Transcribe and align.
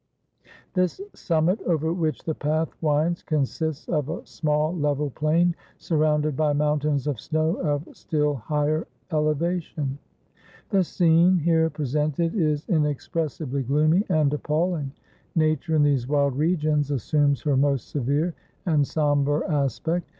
This 0.73 0.99
summit, 1.13 1.61
over 1.61 1.93
which 1.93 2.23
the 2.23 2.33
path 2.33 2.69
winds, 2.81 3.21
consists 3.21 3.87
of 3.87 4.09
a 4.09 4.25
small 4.25 4.75
level 4.75 5.11
plain, 5.11 5.55
surrounded 5.77 6.35
by 6.35 6.53
mountains 6.53 7.05
of 7.05 7.19
snow 7.19 7.57
of 7.57 7.87
still 7.95 8.33
higher 8.33 8.87
ele 9.11 9.35
vation. 9.35 9.99
The 10.71 10.83
scene 10.83 11.37
here 11.37 11.69
presented 11.69 12.33
is 12.33 12.65
inexpressibly 12.67 13.61
gloomy 13.61 14.03
and 14.09 14.33
appalling. 14.33 14.91
Nature 15.35 15.75
in 15.75 15.83
these 15.83 16.07
wild 16.07 16.35
regions 16.35 16.89
assumes 16.89 17.43
her 17.43 17.55
most 17.55 17.89
severe 17.89 18.33
and 18.65 18.87
somber 18.87 19.43
aspect. 19.47 20.07